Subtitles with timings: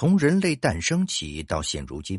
[0.00, 2.18] 从人类诞生起到现如今，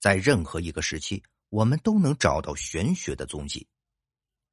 [0.00, 3.68] 在任何一个时期，我们都能找到玄学的踪迹。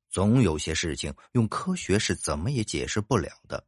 [0.09, 3.65] 总有些事情用科学是怎么也解释不了的。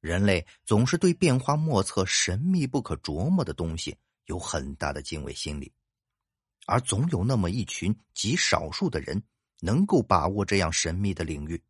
[0.00, 5.72] 人类总是对变化莫测、神秘不可琢磨的东西有很大的敬畏心理，
[6.66, 9.20] 而总有那么一群极少数的人
[9.58, 11.60] 能够把握这样神秘的领域。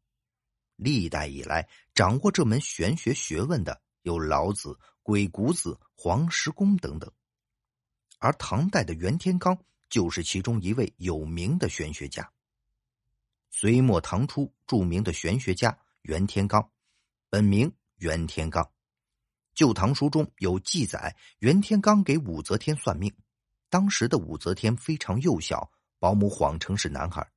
[0.77, 4.79] 历代以来，掌握这门玄学学问的有老子。
[5.05, 7.11] 鬼谷子、黄石公等等，
[8.21, 9.59] 而唐代的袁天罡
[9.91, 12.31] 就是其中一位有名的玄学家。
[13.51, 16.65] 隋末唐初著名的玄学家袁天罡，
[17.29, 18.63] 本名袁天罡。
[19.57, 23.13] 《旧唐书》中有记载，袁天罡给武则天算命，
[23.69, 27.29] 当时的武则天非常幼小，保姆谎称是男孩。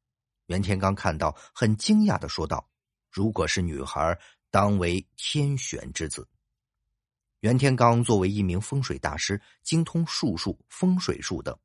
[0.45, 2.70] 袁天罡看到，很惊讶的说道
[3.09, 4.16] ：“如果是女孩，
[4.52, 6.27] 当为天选之子。”
[7.45, 11.55] 袁天罡作为一名风水大师，精通术数、风水术等，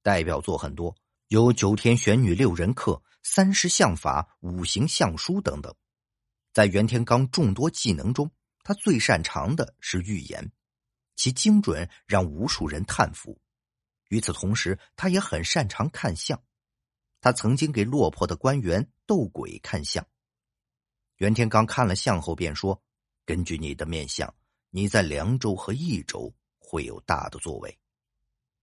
[0.00, 0.94] 代表作很多，
[1.26, 2.92] 有《九天玄女六人客》
[3.24, 5.74] 《三十相法》《五行相书》等等。
[6.52, 8.30] 在袁天罡众多技能中，
[8.62, 10.52] 他最擅长的是预言，
[11.16, 13.36] 其精准让无数人叹服。
[14.10, 16.40] 与此同时，他也很擅长看相，
[17.20, 20.06] 他曾经给落魄的官员斗鬼看相。
[21.16, 22.80] 袁天罡看了相后便说
[23.26, 24.32] ：“根据你的面相。”
[24.76, 27.78] 你在凉州和益州会有大的作为。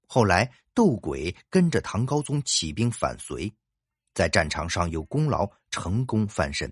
[0.06, 3.50] 后来斗鬼跟着唐高宗起兵反隋，
[4.14, 6.70] 在战场上有功劳，成功翻身。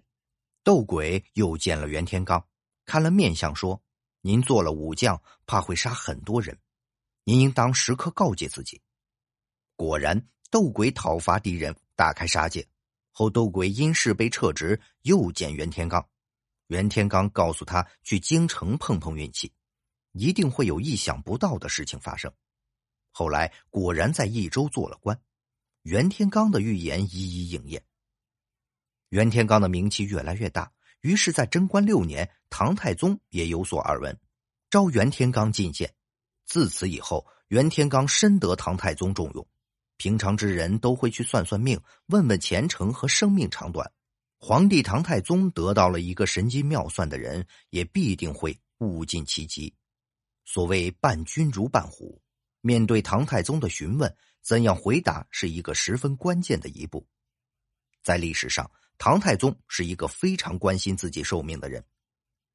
[0.61, 2.43] 斗鬼又见了袁天罡，
[2.83, 3.81] 看了面相说
[4.19, 6.59] ：“您做了武将，怕会杀很多人，
[7.23, 8.81] 您应当时刻告诫自己。”
[9.77, 12.67] 果然，斗鬼讨伐敌人，大开杀戒。
[13.11, 16.05] 后斗鬼因事被撤职，又见袁天罡。
[16.69, 19.51] 袁天罡告诉他去京城碰碰运气，
[20.11, 22.31] 一定会有意想不到的事情发生。
[23.09, 25.19] 后来果然在益州做了官，
[25.81, 27.83] 袁天罡的预言一一应验。
[29.09, 30.71] 袁天罡的名气越来越大，
[31.01, 34.15] 于是，在贞观六年，唐太宗也有所耳闻，
[34.69, 35.91] 召袁天罡进献。
[36.45, 39.47] 自此以后，袁天罡深得唐太宗重用，
[39.97, 43.91] 平常之人都会去算算命，问问前程和生命长短。
[44.41, 49.73] 皇帝唐太宗得到了一个神机妙算的人，也必定会物尽其极。
[50.45, 52.21] 所谓伴君如伴虎，
[52.61, 57.05] 面对唐太宗的询问，怎样回答是一个十分关键的一步。
[58.01, 61.83] 在历史上，唐太宗是一个非常关心自己寿命的人，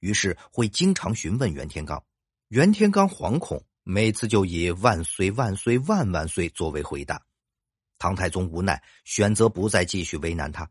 [0.00, 2.02] 于是会经常询问袁天罡。
[2.48, 7.22] 袁天罡惶恐，每次就以“万岁万岁万万岁”作为回答。
[7.98, 10.68] 唐太宗无奈，选择不再继续为难他。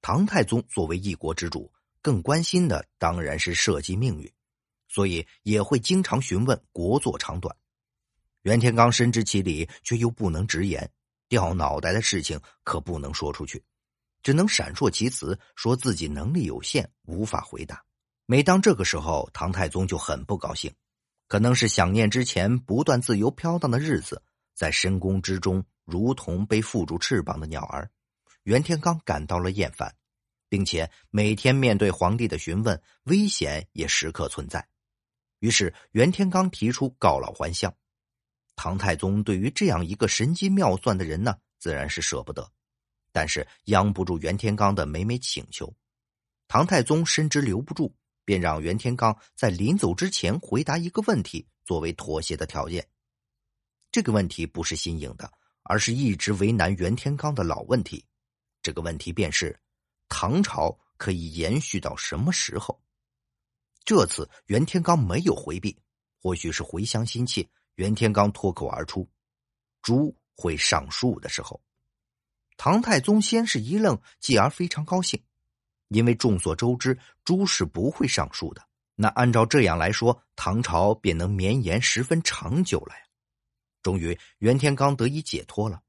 [0.00, 4.32] 唐太宗作为一国之主，更关心的当然是社稷命运，
[4.88, 7.54] 所以也会经常询问国祚长短。
[8.42, 10.90] 袁天罡深知其理，却又不能直言，
[11.28, 13.62] 掉脑袋的事情可不能说出去，
[14.22, 17.84] 只能闪烁其词，说自己能力有限，无法回答。
[18.24, 20.72] 每当这个时候，唐太宗就很不高兴，
[21.26, 24.22] 可能是想念之前不断自由飘荡的日子，
[24.54, 27.90] 在深宫之中如同被缚住翅膀的鸟儿。
[28.48, 29.94] 袁天罡感到了厌烦，
[30.48, 34.66] 并且每天面对皇帝的询问，危险也时刻存在。
[35.40, 37.70] 于是袁天罡提出告老还乡。
[38.56, 42.50] 唐太宗对于这样一个神机妙算的人呢，自然是舍不得，
[43.12, 45.70] 但是央不住袁天罡的每每请求。
[46.48, 47.94] 唐太宗深知留不住，
[48.24, 52.88] 便让袁天罡在临走之前回答一个问题，作为妥协的条件。
[53.92, 55.30] 这个问题不是新颖的，
[55.64, 58.06] 而是一直为难袁天罡的老问题。
[58.62, 59.58] 这个问题便是：
[60.08, 62.80] 唐朝可以延续到什么时候？
[63.84, 65.76] 这次袁天罡没有回避，
[66.20, 69.08] 或许是回乡心切，袁天罡脱口而出
[69.80, 71.60] ：“猪会上树的时候。”
[72.58, 75.22] 唐太宗先是一愣，继而非常高兴，
[75.88, 78.68] 因为众所周知，猪是不会上树的。
[78.96, 83.00] 那按照这样来说，唐朝便能绵延十分长久了呀！
[83.80, 85.80] 终于，袁天罡得以解脱了。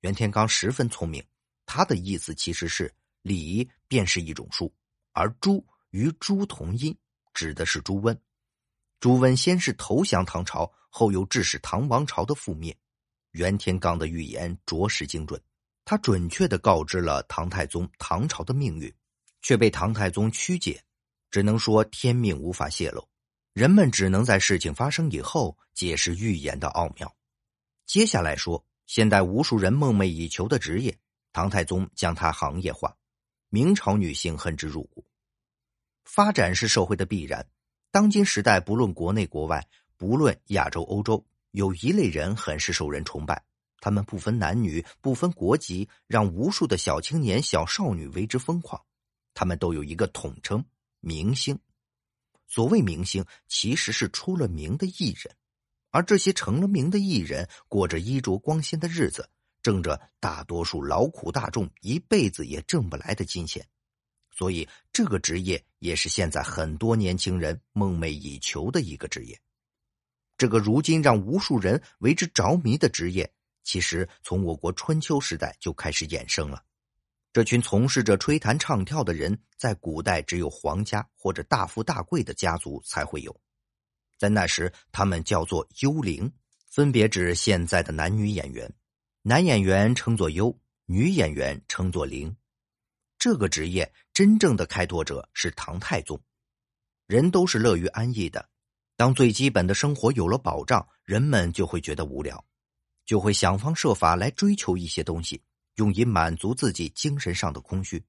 [0.00, 1.22] 袁天罡十分聪明。
[1.66, 4.72] 他的意思其实是礼便是一种术，
[5.12, 6.96] 而朱与朱同音，
[7.32, 8.18] 指的是朱温。
[9.00, 12.76] 朱温先是投降唐朝，后又致使唐王朝的覆灭。
[13.32, 15.40] 袁天罡的预言着实精准，
[15.84, 18.94] 他准确的告知了唐太宗唐朝的命运，
[19.42, 20.82] 却被唐太宗曲解，
[21.30, 23.08] 只能说天命无法泄露，
[23.52, 27.12] 人们只能在事情发生以后解释预言的奥妙。
[27.86, 30.96] 接下来说，现代无数人梦寐以求的职业。
[31.34, 32.96] 唐太宗将它行业化，
[33.48, 35.04] 明朝女性恨之入骨。
[36.04, 37.44] 发展是社会的必然，
[37.90, 39.66] 当今时代不论国内国外，
[39.96, 43.42] 不论亚洲、欧洲，有一类人很是受人崇拜，
[43.80, 48.80] 他们不分男女，不分国籍，让无数的小青年、小少女为之疯狂。
[49.34, 50.64] 他们都有一个统称——
[51.02, 51.58] 明星。
[52.46, 55.34] 所谓明星，其实是出了名的艺人，
[55.90, 59.28] 而这些成了名的艺人，过着衣着光鲜的日子，
[59.64, 63.66] 挣着大多数劳苦大众一辈子也挣不来的金钱。
[64.30, 69.40] 所以，这个职业也是现在很多年轻人梦寐以求的一个职业。
[70.36, 73.32] 这个如今让无数人为之着迷的职业，
[73.62, 76.62] 其实从我国春秋时代就开始衍生了。
[77.32, 83.34] 这群从事着吹弹唱跳的人，在古代只有皇家或者大富大贵的家族才会有。
[84.18, 86.30] 在那时，他们叫做幽灵，
[86.68, 88.70] 分别指现在的男女演员。
[89.26, 90.54] 男演员称作优，
[90.84, 92.36] 女演员称作灵。
[93.18, 96.20] 这个职业真正的开拓者是唐太宗。
[97.06, 98.50] 人都是乐于安逸的，
[98.98, 102.44] 当最基本的生活有了保障，人们就会觉得无聊，
[103.06, 105.42] 就会想方设法来追求一些东西，
[105.76, 108.04] 用以满足自己精神上的空虚。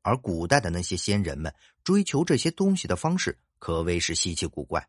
[0.00, 1.54] 而古代的那些先人们
[1.84, 4.88] 追求这些东西的方式可谓是稀奇古怪，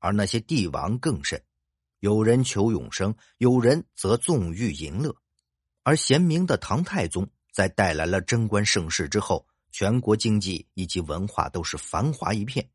[0.00, 1.40] 而那些帝王更甚，
[2.00, 5.14] 有人求永生，有人则纵欲淫乐，
[5.82, 7.28] 而贤明的唐太宗。
[7.52, 12.66] 在带来了贞观盛世之后，全国经济以及文化都是繁华一片。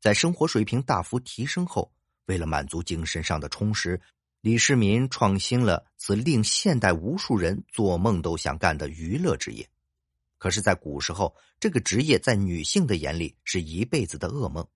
[0.00, 1.92] 在生活水平大幅提升后，
[2.26, 4.00] 为了满足精神上的充实，
[4.40, 9.68] 李世民创新了此令现代无数人做梦都想干的娱乐职业。
[10.38, 14.66] 可是，在古时候，这个职业在女性的眼里是一辈子的噩梦，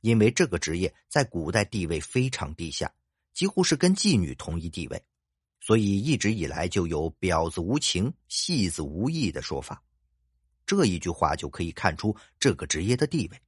[0.00, 2.92] 因为这个职业在古代地位非常低下，
[3.40, 5.02] 几乎是跟妓女同一地位。
[5.62, 9.82] 所以一直以来就有“婊子无情，戏子无义”的说法，
[10.66, 13.40] 这一句话就可以看出这个职业的地位。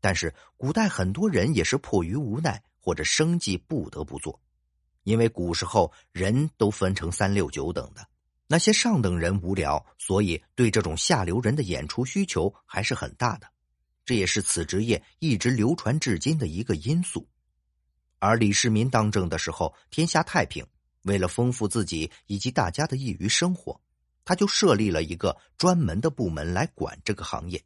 [0.00, 4.40] 但是古代很多人也是迫于无奈或者生计不得不做，
[5.02, 8.08] 因为古时候人都分成三六九等的，
[8.46, 13.46] 那些上等人无聊，所以对这种下流人的演出需求还是很大的，
[14.06, 17.28] 这也是此职业一直流传至今的一个因素。
[18.18, 20.66] 而李世民当政的时候，天下太平。
[21.02, 23.80] 为了丰富自己以及大家的业余生活，
[24.24, 27.62] 他就设立了一个专门的部门来管这个行业。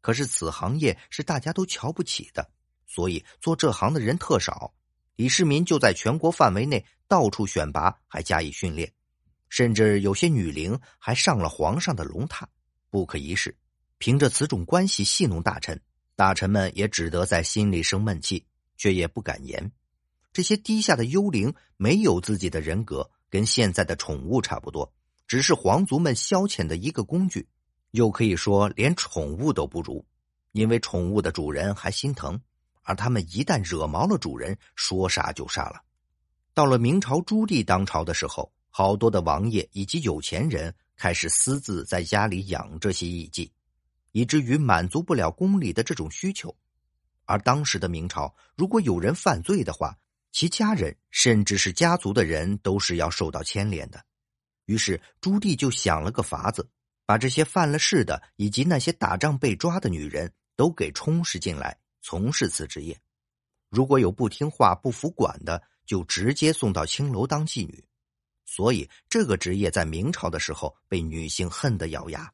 [0.00, 2.48] 可是此行业是大家都瞧不起的，
[2.86, 4.72] 所以做这行的人特少。
[5.16, 8.92] 李世民就在全国范围内到处选拔，还加以训练，
[9.48, 12.44] 甚至有些女伶还上了皇上的龙榻，
[12.90, 13.56] 不可一世。
[13.96, 15.80] 凭着此种关系戏弄大臣，
[16.14, 18.46] 大臣们也只得在心里生闷气，
[18.76, 19.72] 却也不敢言。
[20.32, 24.92] 这些低下的幽灵没有自己的人格，跟现在的宠物差不多，
[25.26, 27.48] 只是皇族们消遣的一个工具，
[27.92, 30.04] 又可以说连宠物都不如，
[30.52, 32.40] 因为宠物的主人还心疼，
[32.82, 35.82] 而他们一旦惹毛了主人，说杀就杀了。
[36.54, 43.50] 到了明朝朱棣当朝的时候，好多的王爷以及有钱人开始私自在家里养这些艺妓，
[44.12, 46.54] 以至于满足不了宫里的这种需求。
[47.24, 49.96] 而当时的明朝，如果有人犯罪的话，
[50.30, 54.04] 其家人甚至是家族的人都是要受到牵连的，
[54.66, 56.68] 于是朱棣就想了个法子，
[57.06, 62.98] 把这些犯了事的以及那些打仗被抓的女人都给充实进来，从事此职业。
[63.70, 67.84] 如果有不听话、不服管的，就直接送到青楼当妓女。
[68.44, 72.32] 所以这个职业在明朝的时候被女性恨得咬牙。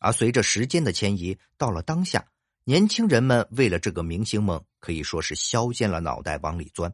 [0.00, 2.26] 而随着时间的迁移，到了当下，
[2.64, 6.92] 年轻人们为了这个明星梦，可以说是削尖了脑袋往里钻。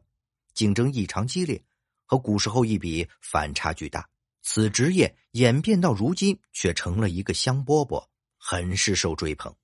[0.55, 1.63] 竞争异常激烈，
[2.05, 4.09] 和古时候一比，反差巨大。
[4.41, 8.07] 此职业演变到如今，却成了一个香饽饽，
[8.37, 9.55] 很是受追捧。